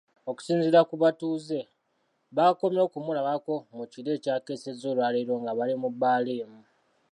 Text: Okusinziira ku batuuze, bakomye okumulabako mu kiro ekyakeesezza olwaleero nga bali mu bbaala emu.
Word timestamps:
Okusinziira 0.29 0.79
ku 0.89 0.95
batuuze, 1.03 1.59
bakomye 2.37 2.81
okumulabako 2.87 3.53
mu 3.77 3.85
kiro 3.91 4.09
ekyakeesezza 4.17 4.85
olwaleero 4.93 5.33
nga 5.41 5.51
bali 5.57 5.73
mu 5.81 5.89
bbaala 5.93 6.31
emu. 6.43 6.61